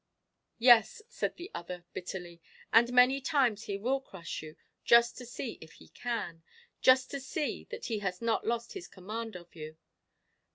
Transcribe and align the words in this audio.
"Yes," 0.57 1.03
said 1.09 1.35
the 1.37 1.51
other, 1.53 1.85
bitterly, 1.93 2.41
"and 2.73 2.91
many 2.91 3.21
times 3.21 3.65
he 3.65 3.77
will 3.77 4.01
crush 4.01 4.41
you, 4.41 4.55
just 4.83 5.15
to 5.19 5.27
see 5.27 5.59
if 5.61 5.73
he 5.73 5.89
can 5.89 6.41
just 6.81 7.11
to 7.11 7.19
see 7.19 7.65
that 7.69 7.85
he 7.85 7.99
has 7.99 8.19
not 8.19 8.43
lost 8.43 8.73
his 8.73 8.87
command 8.87 9.35
of 9.35 9.55
you. 9.55 9.77